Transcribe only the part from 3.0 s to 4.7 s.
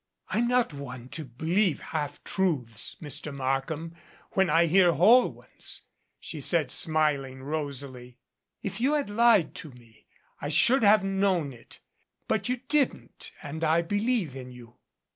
Mr. Markham, when I